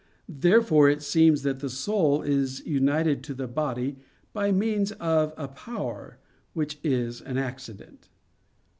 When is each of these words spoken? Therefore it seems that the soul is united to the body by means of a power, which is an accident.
Therefore 0.27 0.89
it 0.89 1.03
seems 1.03 1.43
that 1.43 1.59
the 1.59 1.69
soul 1.69 2.23
is 2.23 2.65
united 2.65 3.23
to 3.25 3.35
the 3.35 3.47
body 3.47 3.97
by 4.33 4.51
means 4.51 4.91
of 4.93 5.31
a 5.37 5.47
power, 5.47 6.17
which 6.53 6.79
is 6.83 7.21
an 7.21 7.37
accident. 7.37 8.09